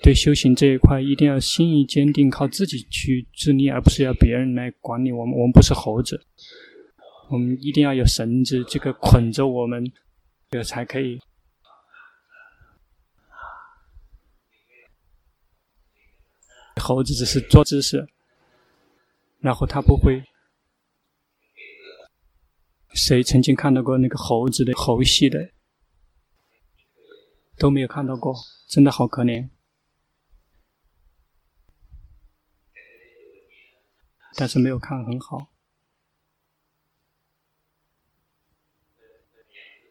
[0.01, 5.33] 对修行这一块，一定要心意坚定，靠自己去自立，而不是要别人来管理我们。
[5.33, 6.25] 我们不是猴子，
[7.29, 9.91] 我们一定要有绳子，这个捆着我们。
[10.51, 11.19] 这个才可以。
[16.75, 18.05] 猴子只是做姿势，
[19.39, 20.21] 然后他不会。
[22.93, 25.49] 谁曾经看到过那个猴子的猴戏的？
[27.57, 28.35] 都没有看到过，
[28.67, 29.49] 真的好可怜。
[34.35, 35.49] 但是没有看很好。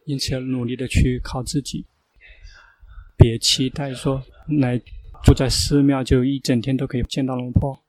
[0.04, 1.86] 因此要努力的去靠自己，
[3.16, 4.20] 别期待说
[4.60, 4.76] 来
[5.22, 7.84] 住在寺庙就一整天都可以见到龙婆。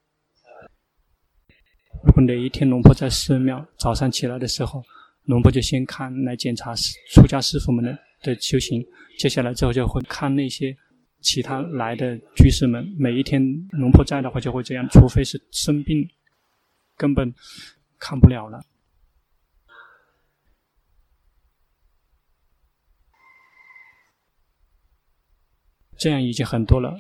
[2.06, 4.84] 如果哪一天龙婆在寺庙，早上起来的时候，
[5.24, 8.84] 龙婆就先看来检查出家师傅们的的修行，
[9.20, 10.76] 接下来之后就会看那些
[11.22, 12.84] 其他来的居士们。
[12.98, 16.10] 每一天龙婆在的话就会这样，除非是生病，
[16.98, 17.32] 根本
[18.00, 18.60] 看不了了。
[25.96, 27.00] 这样已经很多了，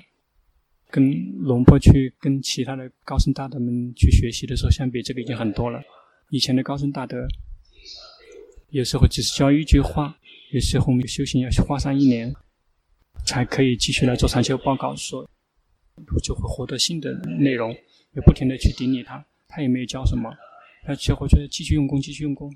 [0.89, 1.03] 跟
[1.41, 5.81] 龙婆去跟其他的高僧大德们去学习的时候相比，这个已经很多了。
[6.29, 7.27] 以前的高僧大德，
[8.69, 10.17] 有时候只是教一句话，
[10.53, 12.31] 有时候我们修行要花上一年，
[13.25, 15.27] 才可以继续来做禅修报告，说
[16.21, 17.71] 就会获得新的内容，
[18.15, 20.31] 也不停的去顶礼他，他也没有教什么，
[20.83, 22.55] 他就会觉得继续用功，继续用功。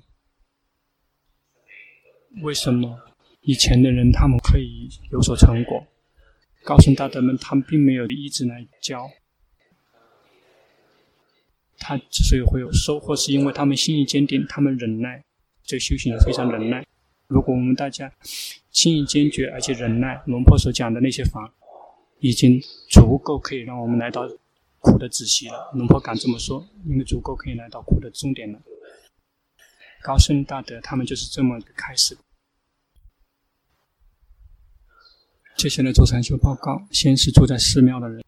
[2.42, 3.00] 为什么
[3.40, 5.84] 以前的人他们可以有所成果？
[6.62, 9.10] 高僧大德们，他们并没有一直来教，
[11.78, 15.24] 他之所以会有收获，是因为他们心意坚定，他们忍耐，
[15.64, 16.86] 这修行也非常忍耐。
[17.28, 18.10] 如果我们大家
[18.70, 21.52] 心意坚决而且忍耐，龙婆所讲的那些法，
[22.20, 24.26] 已经足够可以让我们来到
[24.78, 25.70] 苦的止息了。
[25.74, 28.58] 龙婆敢这么说，因为足够可以来到苦的终点了。
[30.02, 32.16] 高僧大德他们就是这么开始。
[35.54, 38.24] 接下来做禅修报告，先是住在寺庙的人。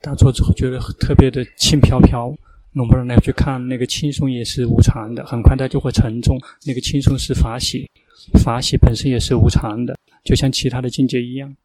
[0.00, 2.34] 打坐之后觉得特别的轻飘飘。
[2.72, 6.38] 龙婆让大家去看那个轻松也是无常的，很快它就会沉重。
[6.64, 7.90] 那个轻松是法喜，
[8.44, 11.56] 法喜本身也是无常的，就像其他的境界一样。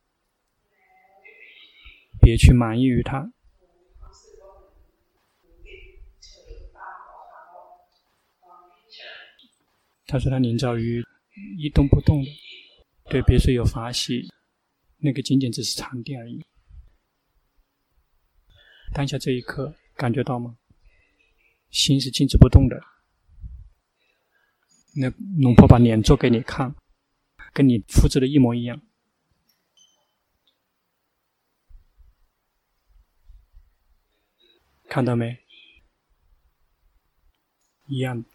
[2.20, 3.32] 别去满意于它。
[10.08, 11.04] 他说他凝照于
[11.60, 12.32] 一动不动的，
[13.10, 14.28] 对，别说有法喜，
[14.98, 16.44] 那个仅仅只是禅定而已。
[18.96, 20.58] 当下这一刻感觉到吗？
[21.70, 22.82] 心是静止不动的。
[24.96, 25.10] 那
[25.42, 26.74] 龙婆把脸做给你看，
[27.54, 28.82] 跟你复制的一模一样，
[34.88, 35.40] 看到没？
[37.88, 38.30] 一样的。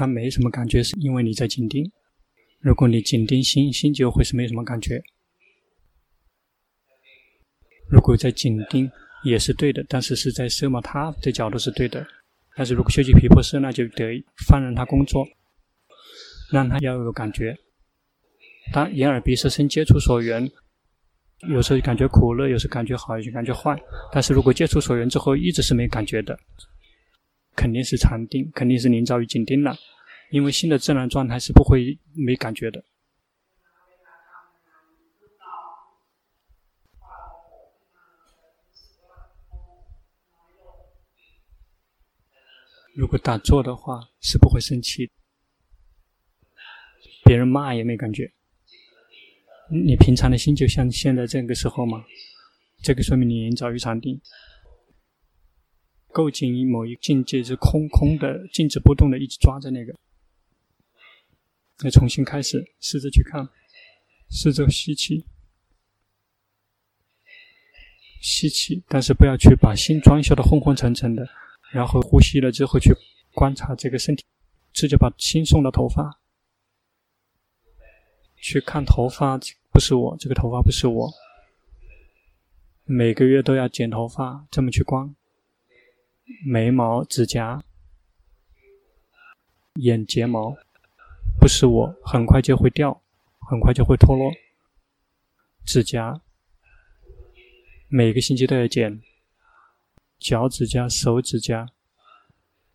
[0.00, 1.92] 他没什么感觉，是因为你在紧盯。
[2.60, 5.02] 如果你紧盯心，心就会是没什么感觉。
[7.86, 8.90] 如果在紧盯
[9.24, 12.06] 也是对的，但是是在奢摩他的角度是对的。
[12.56, 15.28] 但是如果修习毗婆舍，那就得放任他工作，
[16.50, 17.58] 让他要有感觉。
[18.72, 20.50] 当眼耳鼻舌身接触所缘，
[21.50, 23.78] 有时候感觉苦乐，有时候感觉好，有时候感觉坏。
[24.10, 26.38] 但是如果接触所缘之后一直是没感觉的，
[27.54, 29.76] 肯定是禅定，肯定是临照于紧盯了。
[30.30, 32.84] 因为心的自然状态是不会没感觉的。
[42.94, 45.10] 如果打坐的话，是不会生气。
[47.24, 48.32] 别人骂也没感觉。
[49.70, 52.04] 你平常的心就像现在这个时候吗？
[52.82, 54.20] 这个说明你临照于禅定。
[56.12, 59.94] 构建某一境界是空空的、静止不动的，一直抓着那个。
[61.80, 63.48] 再重新开始，试着去看，
[64.28, 65.24] 试着吸气，
[68.20, 71.26] 吸气，但是不要去把心装修的昏昏沉沉的，
[71.72, 72.94] 然后呼吸了之后去
[73.32, 74.26] 观察这个身体，
[74.74, 76.20] 直接把心送到头发，
[78.36, 79.38] 去看头发，
[79.72, 81.10] 不是我，这个头发不是我，
[82.84, 85.14] 每个月都要剪头发，这么去刮，
[86.44, 87.64] 眉毛、指甲、
[89.76, 90.54] 眼睫毛。
[91.40, 93.02] 不是我，很快就会掉，
[93.48, 94.30] 很快就会脱落。
[95.64, 96.20] 指甲，
[97.88, 99.00] 每个星期都要剪。
[100.18, 101.66] 脚趾甲、手指甲、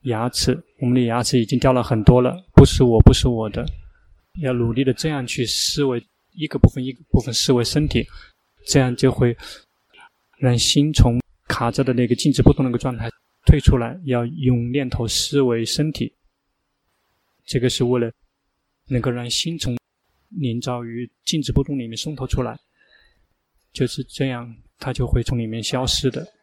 [0.01, 2.43] 牙齿，我们的牙齿已经掉了很多了。
[2.55, 3.63] 不是我，不是我的，
[4.41, 8.07] 要努力的这样去思维一个部分一个部分思维身体，
[8.65, 9.37] 这样就会
[10.39, 13.11] 让心从卡着的那个静止不动那个状态
[13.45, 13.95] 退出来。
[14.05, 16.15] 要用念头思维身体，
[17.45, 18.11] 这个是为了。
[18.87, 19.75] 能够让心从
[20.29, 22.57] 凝照于静止不动里面松脱出来，
[23.71, 26.33] 就是这样，它就会从里面消失的。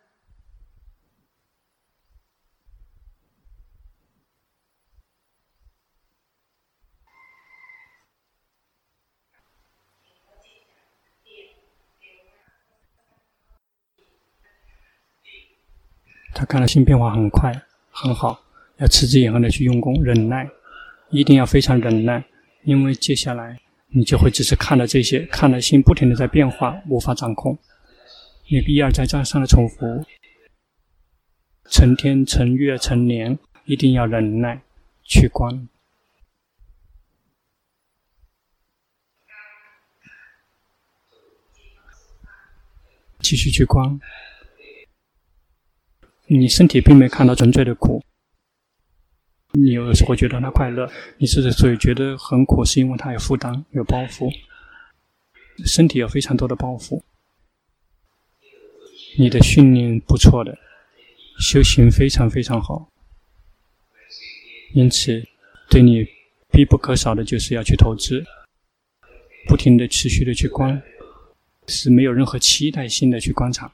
[16.35, 17.53] 他看到心变化很快，
[17.91, 18.43] 很好，
[18.79, 20.49] 要持之以恒的去用功，忍耐，
[21.11, 22.25] 一定要非常忍耐。
[22.65, 27.59] 因为接下来你就会只是看了这些，看了心不停的在变化，无法掌控。
[28.49, 30.05] 你一而再再三的重复，
[31.71, 34.61] 成天成月成年，一定要忍耐
[35.03, 35.69] 去观，
[43.21, 43.99] 继续去观。
[46.27, 48.03] 你身体并没看到纯粹的苦。
[49.53, 54.33] 你有时候会觉得他快乐，你之所以觉得很苦，是因为他有负担、有包袱，
[55.67, 57.03] 身体有非常多的包袱。
[59.19, 60.57] 你的训练不错的，
[61.39, 62.91] 修行非常非常好，
[64.73, 65.23] 因此
[65.69, 66.07] 对你
[66.51, 68.25] 必不可少的就是要去投资，
[69.47, 70.83] 不停的、持续的去观，
[71.69, 73.71] 是没有任何期待性的去观察。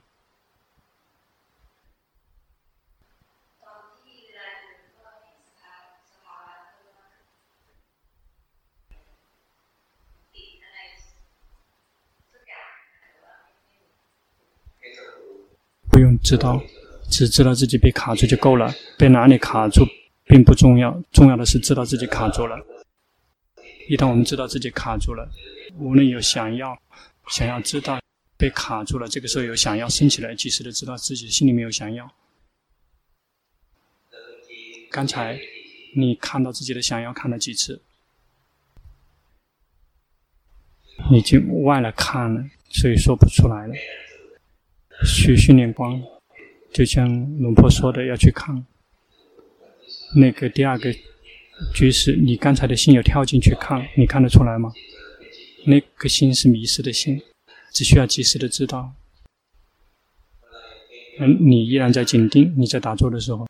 [15.98, 16.62] 不用知道，
[17.10, 18.72] 只知道自己被卡住就够了。
[18.96, 19.84] 被哪里卡住
[20.26, 22.56] 并不重要，重要的是知道自己卡住了。
[23.88, 25.28] 一旦我们知道自己卡住了，
[25.76, 26.80] 无论有想要、
[27.30, 28.00] 想要知道
[28.36, 32.08] 被卡住了，这个时候有想要升起来，及时的知道自己心里面有想要。
[34.92, 35.36] 刚才
[35.96, 37.82] 你看到自己的想要看了几次？
[41.10, 43.74] 已经忘了看了，所以说不出来了。
[45.06, 46.02] 去训练光，
[46.72, 48.66] 就像龙婆说的，要去看
[50.16, 50.92] 那个第二个
[51.74, 54.72] 居士，你刚才的心有跳进去看，你看得出来吗？
[55.66, 57.20] 那个心是迷失的心，
[57.72, 58.92] 只需要及时的知道。
[61.20, 63.46] 嗯，你依然在紧盯，你在打坐的时候，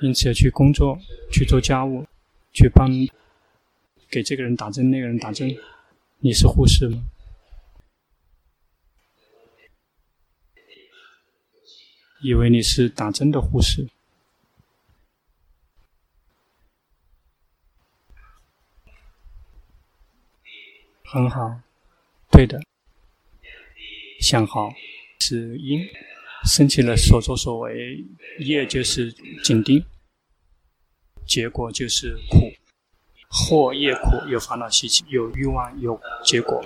[0.00, 0.98] 因此要去工作，
[1.32, 2.04] 去做家务，
[2.52, 2.90] 去帮
[4.10, 5.56] 给这个人打针，那个人打针，
[6.20, 7.02] 你是护士吗？
[12.22, 13.88] 以为你是打针的护士，
[21.04, 21.60] 很好，
[22.30, 22.60] 对的，
[24.20, 24.72] 想好。
[25.20, 25.80] 是因。
[26.44, 28.04] 升起了所作所为，
[28.38, 29.10] 业就是
[29.42, 29.84] 紧盯，
[31.26, 32.52] 结果就是苦，
[33.28, 36.64] 惑业苦，有烦恼习气，有欲望，有结果。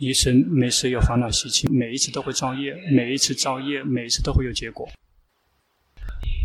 [0.00, 4.88] 一生没事有烦恼习气，每一次都会造业，每一次造业，每一次都会有结果。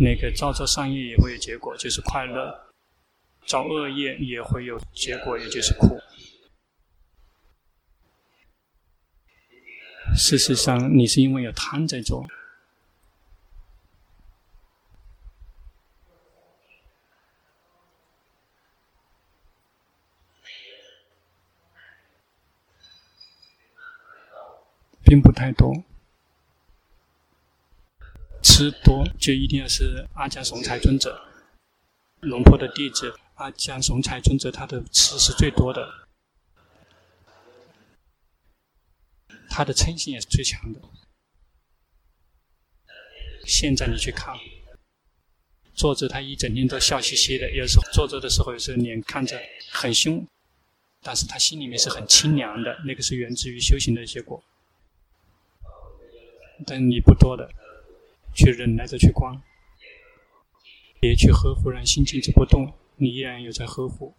[0.01, 2.51] 那个造作善业也会有结果，就是快乐；
[3.47, 5.97] 造恶业也会有结果，也就是苦。
[10.17, 12.27] 事实上，你是因为有贪在做，
[25.05, 25.83] 并不太多。
[28.41, 31.27] 吃多就一定要是阿姜松才尊者，
[32.21, 36.07] 龙婆的弟子阿姜松才尊者，他的吃是最多的。
[39.49, 40.81] 他的嗔心也是最强的。
[43.45, 44.35] 现在你去看，
[45.73, 49.41] 坐着他一整天都笑嘻嘻的，有时候坐着的时候，有时候脸看着
[49.71, 50.25] 很凶，
[51.01, 54.43] 但是他心里面是很清凉的，那个是源自于修行的结果。
[56.65, 57.49] 但你不多的，
[58.33, 59.41] 去忍耐着去观，
[60.99, 64.13] 别去呵护，让心静止不动，你依然有在呵护。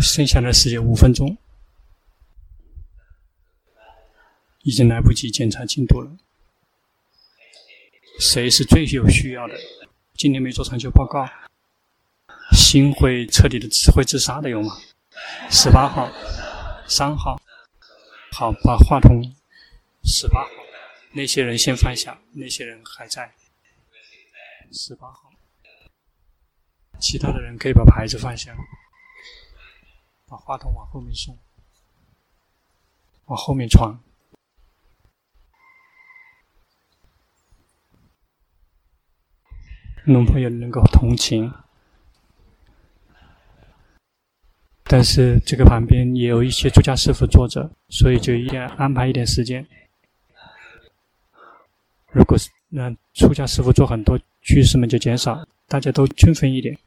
[0.00, 1.36] 剩下的时间五分钟，
[4.62, 6.16] 已经来不及检查进度了。
[8.20, 9.54] 谁是最有需要的？
[10.14, 11.28] 今天没做长修报告，
[12.52, 14.76] 心会彻底的会自杀的有吗？
[15.50, 16.10] 十八号、
[16.88, 17.40] 三号，
[18.32, 19.22] 好，把话筒。
[20.04, 20.48] 十八号，
[21.12, 23.34] 那些人先放下，那些人还在。
[24.72, 25.32] 十八号，
[27.00, 28.56] 其他的人可以把牌子放下。
[30.28, 31.38] 把话筒往后面送，
[33.26, 33.98] 往后面传。
[40.04, 41.52] 龙朋友能够同情，
[44.84, 49.66] 但是这个旁边也有一些出家师父坐着，所以就一定要安排一点时间。
[52.10, 56.78] 如果是让出家师父坐很多，居士们就减少，大家都均分一点。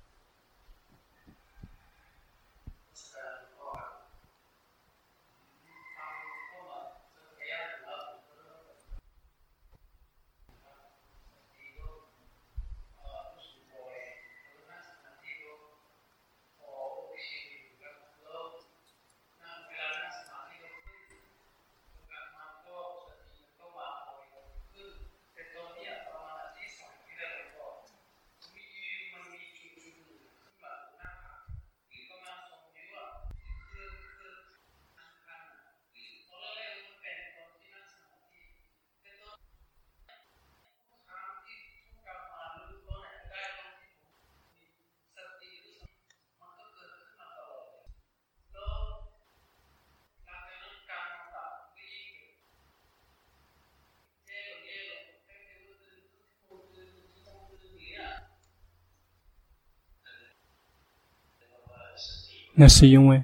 [62.62, 63.24] 那是因为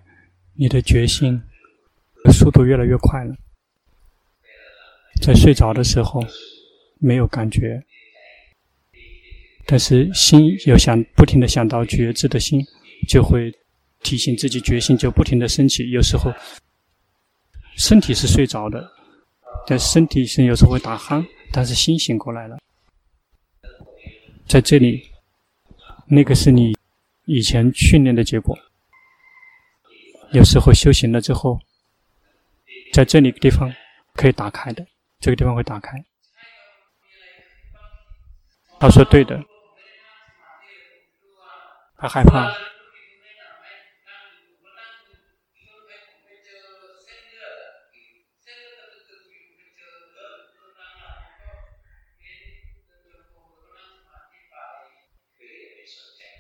[0.56, 1.40] 你的觉性
[2.34, 3.36] 速度越来越快了，
[5.22, 6.26] 在睡着的时候
[6.98, 7.80] 没有感觉，
[9.68, 12.66] 但是心有想不停的想到觉知的心，
[13.08, 13.54] 就会
[14.02, 15.92] 提醒自己觉性就不停的升起。
[15.92, 16.34] 有时候
[17.76, 18.92] 身体是睡着的，
[19.68, 22.58] 但身体是有时候会打鼾，但是心醒过来了。
[24.48, 25.04] 在这里，
[26.08, 26.76] 那个是你
[27.26, 28.58] 以前训练的结果。
[30.32, 31.59] 有时候修行了之后，
[32.93, 33.73] 在这里地方
[34.13, 34.86] 可以打开的，
[35.19, 36.03] 这个地方会打开。
[38.80, 39.41] 他说对的，
[41.97, 42.53] 他害怕。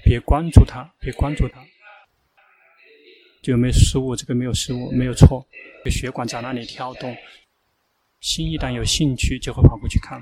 [0.03, 1.59] 别关注他，别关注他，
[3.47, 5.47] 就没有失误，这个没有失误，没有错。
[5.85, 7.15] 血管在那里跳动，
[8.19, 10.21] 心一旦有兴趣，就会跑过去看。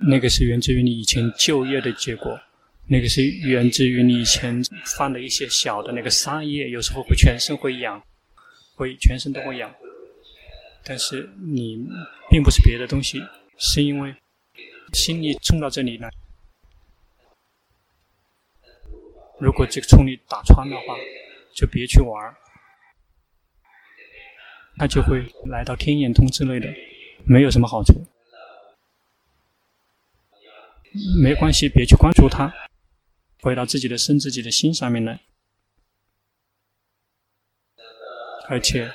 [0.00, 2.36] 那个是源自于你以前就业的结果，
[2.88, 8.02] 那个是源自于你以前犯的一些小的那个杀业，有时候会全身会痒，
[8.74, 9.72] 会全身都会痒。
[10.82, 11.86] 但是你
[12.30, 13.20] 并不是别的东西，
[13.58, 14.14] 是因为
[14.92, 16.10] 心力冲到这里来。
[19.38, 20.96] 如果这个冲力打穿的话，
[21.54, 22.34] 就别去玩，
[24.76, 26.68] 他就会来到天眼通之类的，
[27.24, 28.06] 没有什么好处。
[31.22, 32.52] 没关系，别去关注它，
[33.42, 35.20] 回到自己的身、自己的心上面来。
[38.48, 38.92] 而且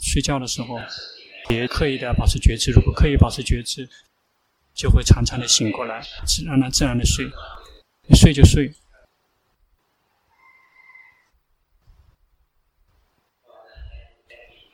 [0.00, 0.78] 睡觉的时候，
[1.48, 2.70] 别刻意的保持觉知。
[2.70, 3.88] 如果刻意保持觉知，
[4.74, 7.24] 就会常常的醒过来，自然的自然的睡。
[8.08, 8.72] 你睡就睡。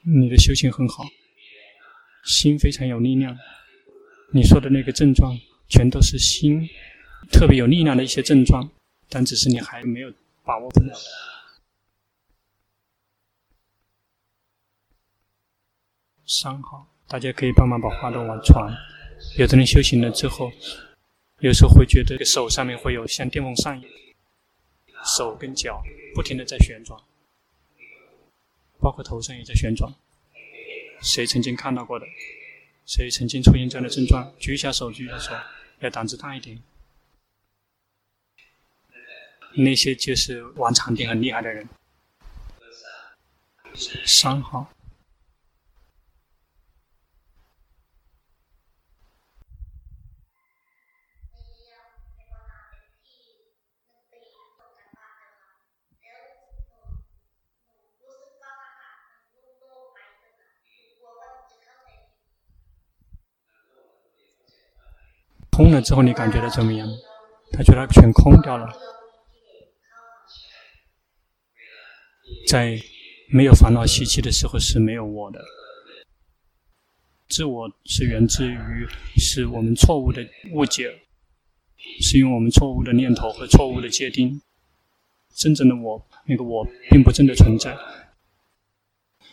[0.04, 1.04] 你的修行很好，
[2.24, 3.38] 心非常有力量。
[4.32, 5.38] 你说的那个症状。
[5.68, 6.68] 全都是心
[7.30, 8.70] 特别有力量的一些症状，
[9.08, 10.12] 但只是你还没有
[10.44, 10.82] 把握不
[16.34, 18.74] 三号，大家可以帮忙把话筒往传。
[19.36, 20.50] 有的人修行了之后，
[21.40, 23.90] 有时候会觉得手上面会有像电风扇一样，
[25.04, 25.82] 手跟脚
[26.14, 26.98] 不停的在旋转，
[28.80, 29.92] 包括头上也在旋转。
[31.02, 32.06] 谁曾经看到过的？
[32.86, 34.32] 谁曾经出现这样的症状？
[34.38, 35.34] 举一下手，举一下手。
[35.80, 36.62] 要胆子大一点，
[39.54, 41.68] 那些就是玩长笛很厉害的人。
[44.06, 44.72] 三号，
[65.62, 66.88] 空了之后，你感觉到怎么样？
[67.52, 68.66] 他觉得全空掉了，
[72.48, 72.76] 在
[73.30, 75.40] 没有烦恼习气的时候是没有我的。
[77.28, 80.90] 自我是源自于是我们错误的误解，
[82.00, 84.42] 是因为我们错误的念头和错误的界定。
[85.36, 87.76] 真正的我，那个我并不真的存在。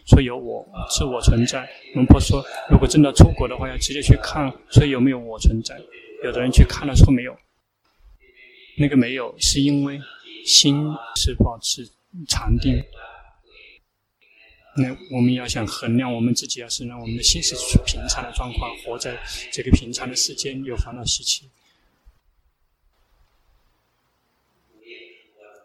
[0.06, 1.68] 说有我，自我存在。
[1.96, 5.76] 龙婆说，如果真的出国的话，要直接去看，说有没有我存在。
[6.24, 7.38] 有的人去看了说没有，
[8.78, 10.02] 那个没有是因为
[10.46, 10.76] 心
[11.16, 11.90] 是保持
[12.28, 12.84] 禅定。
[14.76, 17.56] 那我们要想衡量我们自己，要是让我们的心是
[17.86, 19.18] 平常的状况，活在
[19.52, 21.50] 这个平常的世间，有烦恼习气。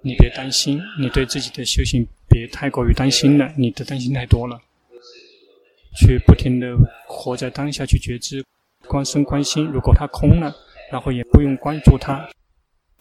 [0.03, 4.61] 你别担心，你对自己的修行别太过于担心了，你的担心太多了。
[5.97, 6.77] 去不停的
[7.07, 8.45] 活在当下，去觉知。
[8.87, 10.55] 观身观心，如果它空了，
[10.91, 12.29] 然后也不用关注它，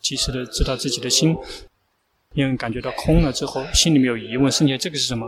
[0.02, 1.36] 及时的知道自己的心，
[2.34, 5.28] 因为感觉到空了之后，心里面有疑问，剩下这个是什么？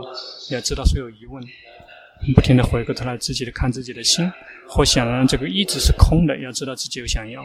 [0.50, 1.42] 要知道所有疑问，
[2.34, 4.30] 不停的回过头来，自己的看自己的心，
[4.68, 7.44] 或想让这个一直是空的，要知道自己有想要，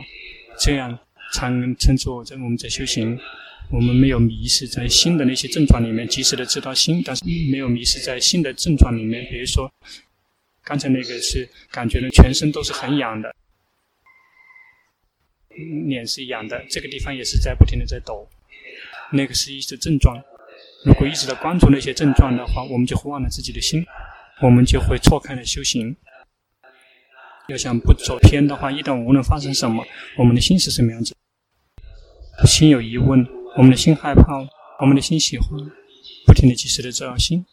[0.60, 0.98] 这样
[1.34, 3.18] 才能称作在我们在修行，
[3.70, 9.72] 我们没有迷失在心的那些症状里面，及时的知道心，但是没有迷失在心的症状里面，比如说。
[10.64, 13.34] 刚才那个是感觉呢，全身都是很痒的，
[15.88, 18.30] 脸是痒的，这个地方也是在不停的在抖，
[19.12, 20.22] 那个是一些症状。
[20.86, 23.86] 如果一直在关注那些症状的话，我们就会忘了自己的心，
[24.42, 25.96] 我们就会错开了修行。
[27.48, 29.86] 要想不走偏的话，一旦无论发生什么，
[30.18, 31.16] 我们的心是什么样子？
[32.46, 34.48] 心有疑问，我们的心害怕，
[34.80, 35.50] 我们的心喜欢，
[36.26, 37.46] 不停的及时的照心，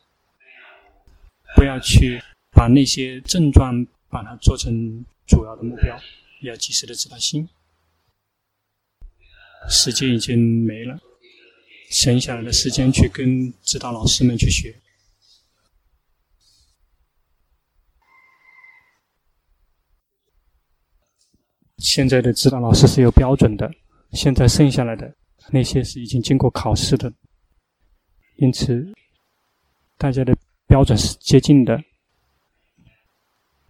[1.57, 2.23] 不要去。
[2.59, 5.97] 把那些症状把它做成主要的目标，
[6.43, 7.49] 要及时的知道心。
[9.71, 10.37] 时间已经
[10.67, 10.99] 没了，
[11.89, 14.77] 剩下来的时间去跟指导老师们去学。
[21.77, 23.73] 现在的指导老师是有标准的，
[24.15, 25.15] 现在剩下来的
[25.53, 27.13] 那些是已经经过考试的，
[28.39, 28.93] 因此
[29.97, 30.37] 大家的
[30.67, 31.81] 标准是接近的。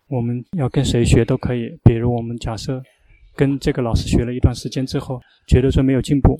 [0.08, 2.82] 我们要跟谁学都可以，比如我们假设
[3.36, 6.36] 跟这个老师学了一段时间之后，觉得说没有进步，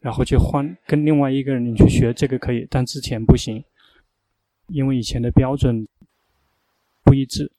[0.00, 3.62] 然后就换跟另外一个人你去学，这个可以，但之前不行，
[4.68, 5.86] 因为以前的标准
[7.04, 7.50] 不一致。